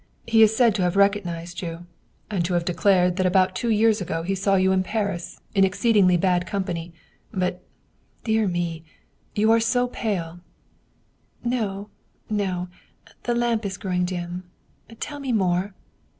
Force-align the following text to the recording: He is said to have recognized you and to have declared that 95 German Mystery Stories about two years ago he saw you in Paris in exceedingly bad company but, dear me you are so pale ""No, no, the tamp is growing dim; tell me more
He 0.25 0.41
is 0.41 0.55
said 0.57 0.73
to 0.73 0.81
have 0.81 0.95
recognized 0.95 1.61
you 1.61 1.85
and 2.31 2.43
to 2.45 2.55
have 2.55 2.65
declared 2.65 3.17
that 3.17 3.23
95 3.25 3.33
German 3.33 3.43
Mystery 3.43 3.53
Stories 3.53 3.61
about 3.61 3.61
two 3.61 3.81
years 3.81 4.01
ago 4.01 4.23
he 4.23 4.33
saw 4.33 4.55
you 4.55 4.71
in 4.71 4.81
Paris 4.83 5.39
in 5.53 5.63
exceedingly 5.63 6.17
bad 6.17 6.47
company 6.47 6.91
but, 7.31 7.61
dear 8.23 8.47
me 8.47 8.83
you 9.35 9.51
are 9.51 9.59
so 9.59 9.85
pale 9.87 10.39
""No, 11.43 11.89
no, 12.31 12.67
the 13.23 13.35
tamp 13.35 13.63
is 13.63 13.77
growing 13.77 14.05
dim; 14.05 14.45
tell 14.99 15.19
me 15.19 15.31
more 15.31 15.75